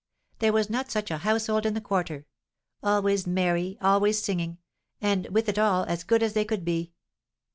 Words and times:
"There 0.39 0.51
was 0.51 0.67
not 0.67 0.89
such 0.89 1.11
a 1.11 1.19
household 1.19 1.63
in 1.63 1.75
the 1.75 1.79
quarter, 1.79 2.25
always 2.81 3.27
merry, 3.27 3.77
always 3.81 4.19
singing, 4.19 4.57
and, 4.99 5.27
with 5.27 5.47
it 5.47 5.59
all, 5.59 5.83
as 5.83 6.03
good 6.03 6.23
as 6.23 6.33
they 6.33 6.43
could 6.43 6.65
be. 6.65 6.93